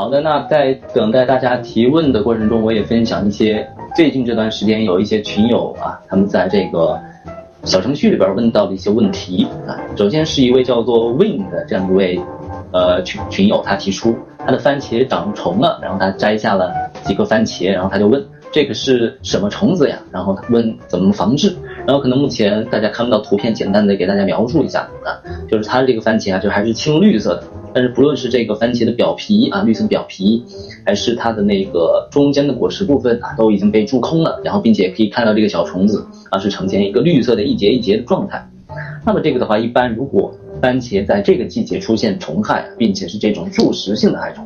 [0.00, 6.98] 好的，那在等待大家提问的过程中，我也分享一些最近这段时间有一些群友啊，他们在这个
[7.64, 9.76] 小程序里边问到的一些问题啊。
[9.94, 12.18] 首先是一位叫做 Win 的这样一位
[12.72, 16.72] 呃群群友，他提出他的番茄长虫了，然后他摘下了
[17.04, 19.98] 几个番茄，然后他就问这个是什么虫子呀？
[20.10, 21.54] 然后他问怎么防治？
[21.86, 27.42] 然后可能目前大家看不到图片，简单的给大家描述一下啊，就是它这个番茄啊，就还是青绿色的。
[27.72, 30.44] 但是不论是这个番茄的表皮啊，绿色的表皮，
[30.84, 34.40] 还是它的那个中间的果实部分啊，都已经被蛀空了。
[34.44, 38.44] 然后并且可以看到这个小虫子啊，是呈现一个绿色的一节一节的状态。
[39.04, 44.44] 那么这个的话，一般如果番茄在这个季节出现虫害，并且是这种蛀食性的害虫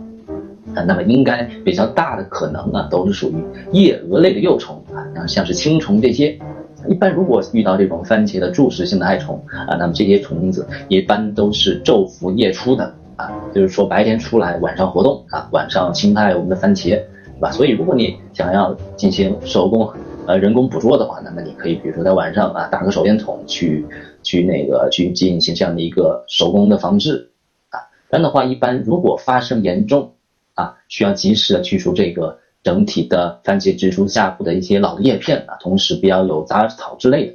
[0.75, 3.35] 啊，那么应该比较大的可能啊，都是属于
[3.73, 4.83] 叶蛾类的幼虫
[5.15, 6.39] 啊，像是青虫这些。
[6.87, 12.95] 一般如果遇到这种番茄的蛀食性的害虫啊，那么这些虫子一般都是昼伏夜出的。
[13.17, 17.51] 啊，就是说白天出来，晚上活动啊，晚上侵害我们的番茄，对吧？
[17.51, 19.89] 所以如果你想要进行手工
[20.27, 23.87] 呃人工捕捉的话，那么你可以比如说在晚上啊，打个手电筒去
[24.23, 27.31] 去那个去进行这样的一个手工的防治
[27.71, 27.79] 啊。
[28.11, 30.15] 这样的话，一般如果发生严重
[30.55, 37.35] 啊，需要及时的去除这个整体的番茄植株下部的一些老的叶片啊，同时不要有杂草之类的。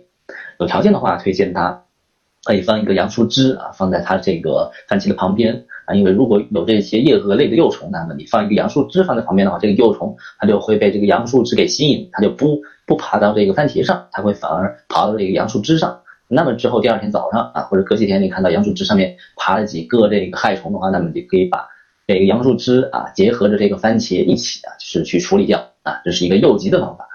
[0.59, 1.83] 有条件的话，推荐它。
[2.43, 16.01] 可以放一个杨树枝啊，放在它这个番茄的旁边啊，因为如果有这些叶蛾类的幼虫，那么你放一个杨树枝放在旁边的话，这个幼虫它就会被这个杨树枝给吸引，它就不不爬到这个番茄上，它会反而爬到这个杨树枝上。
[16.29, 21.67] 那么之后第二天早上啊，或者隔几天你看到杨树枝上面爬了几个这个害虫的话，那么就可以把
[22.07, 27.08] 这个杨树枝啊结合着这个番茄一起啊，就是去处理掉啊，这是一个诱急的方法。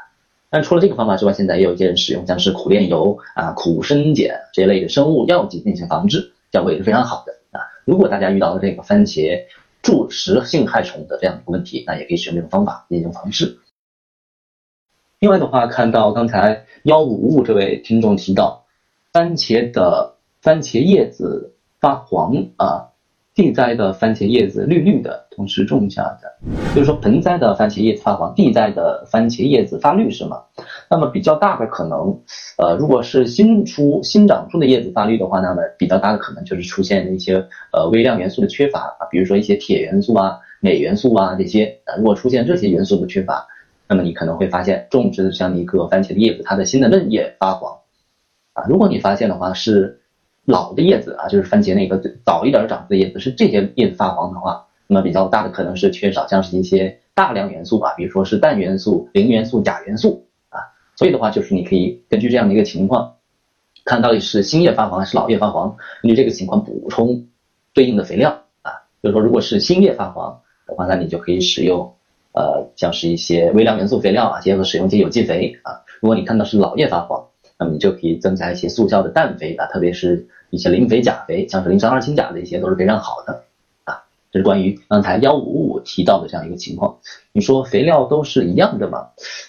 [0.54, 7.58] 但除了这个方法之外，现在也有一些人使用像是苦楝油啊、苦参碱这类的生物药剂进行防治，效果也是非常好的啊。
[7.84, 9.46] 如果大家遇到了这个番茄
[9.82, 13.58] 蛀食性害虫的这样一个问题，那也可以使用这种方法进行防治。
[15.18, 18.64] 另外的话，看到刚才幺五五五这位听众提到，
[19.12, 22.93] 番茄的番茄叶子发黄啊。
[23.34, 26.32] 地栽的番茄叶子绿绿的，同时种下的，
[26.72, 30.40] 就是说盆栽的番茄叶子发黄，地栽的番茄叶子发绿是吗？
[30.88, 32.16] 那么比较大的可能，
[32.58, 43.44] 呃，如果是新出新长出的叶子发绿的话，那么比较大的可能就是出现一些呃微量元素的缺乏啊，比如说一些铁元素啊、镁元素啊这些啊，如果出现这些元素的缺乏，
[43.88, 47.76] 那么你可能会发现种植的这样的一个番茄的叶子，它的新的嫩叶发黄
[48.52, 48.62] 啊。
[48.68, 50.02] 如果你发现的话是。
[50.44, 60.60] 老的叶子啊，就是番茄那个早一点长出的叶子，是这些叶子发黄的话，那么比较大的可能是缺少像是一些大量元素吧，比如说是氮元素、磷元素、钾元素啊。
[60.96, 63.14] 所以的话，就是你可以根据这样的一个情况，
[63.84, 67.26] 看到底是新叶发黄还是老叶发黄，根据这个情况补充
[67.72, 68.72] 对应的肥料啊。
[69.02, 71.94] 就是说，如果是新叶发黄的话，那你就可以使用
[72.32, 75.80] 呃像是一些微量元素肥料啊，结合使用一些有机肥啊。
[76.00, 77.28] 如果你看到是老叶发黄，
[77.58, 83.44] 那么你就可以增加一些速效的氮肥啊，特别是一些磷肥、钾肥，像是磷酸二氢钾的一些都是非常好的
[83.84, 84.02] 啊。
[84.32, 86.98] 这是关于刚才幺五五提到的这样一个情况。
[87.32, 89.06] 你说肥料都是一样的吗？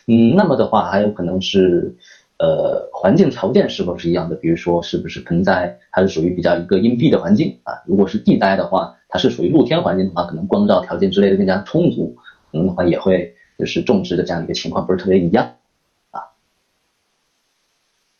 [0.07, 1.95] 嗯，那么的话还有可能是
[2.37, 4.35] 呃环境条件是否是一样的？
[4.35, 7.81] 比如说是不是盆栽它是属于比较一个阴蔽的环境啊？
[7.87, 12.15] 如果是地栽的话，它是属于露天环境的话，可能光照条件之类的更加充足，
[12.51, 15.49] 可能的话也会就是种植的这样一个情况不是特别一样。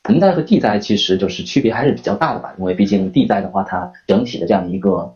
[0.05, 5.15] 盆栽和地栽其实就是区别还是比较大的吧，因为毕竟地栽的话，它整体的这样一个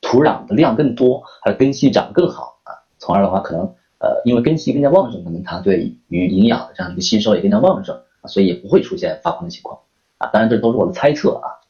[0.00, 3.62] 土壤的量更多，它的根系长更好啊，从而的话可能
[3.98, 9.78] 呃，因为根系更加旺盛，可能它对于营养的这样一个吸收也更加旺盛啊，所以也不会出现发黄的情况
[10.18, 10.28] 啊。
[10.32, 11.62] 当然这都是我的猜测啊。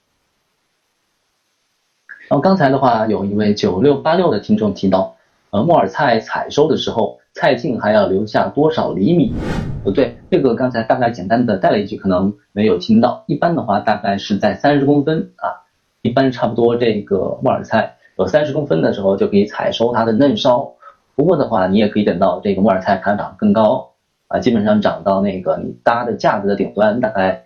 [2.28, 5.16] 然后刚才的话，有一位九六八六的听众提到，
[5.50, 7.20] 呃，木耳菜采收的时候。
[7.36, 9.34] 菜茎还要留下多少厘米？
[9.84, 13.22] 不对，这个刚才大概简单的带了一句，可能没有听到。
[13.28, 15.60] 一般的话，大概是在三十公分啊，
[16.00, 20.72] 一般差不多这个木耳菜有三十公分的时候就可以采收它的嫩梢。
[21.14, 23.92] 不过的话，你也可以等到这个木耳菜它长更高
[24.28, 27.44] 啊，基本上长到那个你搭的架子的顶端，大概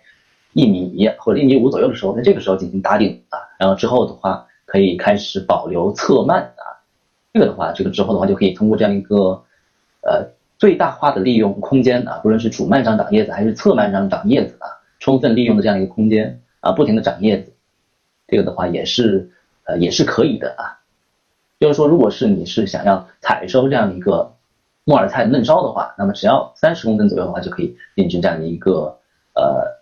[0.53, 6.63] 一米或者一米五左右的时候，在这个时候进行打顶啊，然后之后的话可以开始保留侧蔓啊。
[7.33, 9.43] 这个的话，这个之后的话就可以通过这样一个。
[10.01, 10.25] 呃，
[10.59, 14.67] 最大化的利用空间啊，不论是主蔓上长叶子还是侧蔓上长叶子啊，
[14.99, 17.53] 充分利用的这样一个空间啊，不停的长叶子，
[18.27, 19.31] 这个的话也是
[19.63, 20.77] 呃也是可以的啊。
[21.61, 24.35] 就是说，如果是你是想要采收这样一个
[24.83, 28.99] 木耳菜嫩梢的话，那么只要三十公分左右的话，就可以进行这样的一个
[29.35, 29.79] 呃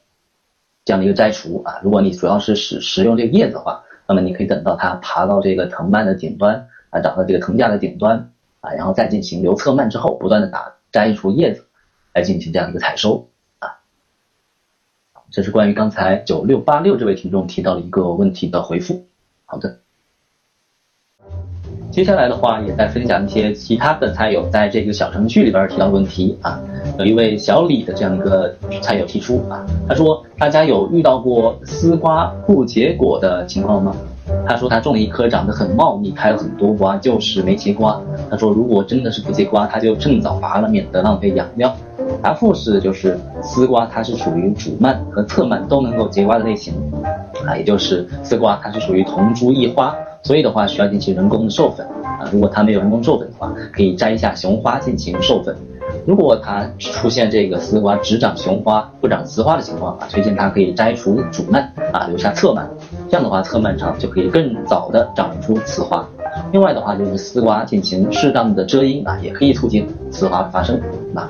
[0.86, 1.80] 这样的一个摘除啊。
[1.84, 8.32] 如果你主要是使食用这个叶子的话，那么你可以等到它爬到这个藤蔓的顶端啊，长到这个藤架的顶端。
[8.76, 11.66] 然后再进行留侧蔓之后，不断的打摘除叶子，
[12.14, 13.28] 来进行这样一个采收
[13.60, 13.70] 啊。
[15.32, 19.06] 这是关于刚才九六八六这位听众提到的一个问题的回复。
[19.46, 19.80] 好的。
[21.90, 26.60] 接下来的话，也在分享一些其他的菜友在这个小程序里边提到的问题啊。
[27.00, 33.96] 有一位小李的这样一个菜友提出啊，他说大家有遇到过丝瓜不结果的情况吗？
[34.46, 38.00] 他说他种了一棵长得很茂密、开了很多瓜，就是没结瓜。
[38.30, 41.76] 他说如果真的是不结瓜，他就趁早拔了，免得浪费养料。
[42.22, 46.74] 答复是就是丝瓜它是属于主蔓和侧蔓都能够结瓜的类型
[47.46, 49.94] 啊，也就是丝瓜它是属于同株异花。
[50.24, 52.28] 所以的话，需要进行人工的授粉啊。
[52.32, 55.56] 如果它没有人工授粉的话，可以摘一下雄花进行授粉。
[56.06, 62.68] 如果它出现这个丝瓜只长雄花不长雌花的情况啊，推荐它可以摘除主蔓啊，留下侧蔓。
[63.10, 66.08] 这样的话，侧蔓长就可以更早的长出雌花。
[66.52, 70.80] 另外的话，就是丝瓜进行适当的遮阴啊，也可以促进雌花发生
[71.16, 71.28] 啊。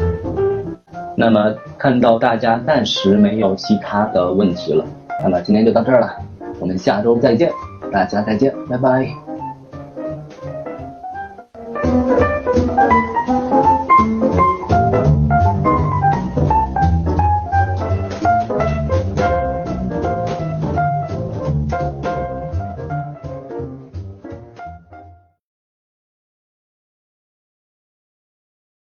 [1.16, 4.86] 那么看到大家暂时没有其他的问题了，
[5.24, 6.14] 那么今天就到这儿了，
[6.60, 7.52] 我们下周再见。
[7.92, 9.27] 大家再见，拜拜。